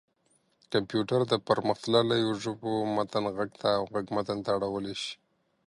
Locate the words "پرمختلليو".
1.47-2.29